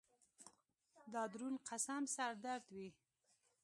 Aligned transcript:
دا 1.13 1.23
درون 1.31 1.55
قسم 1.69 2.03
سر 2.15 2.33
درد 2.43 2.65
وي 2.75 2.89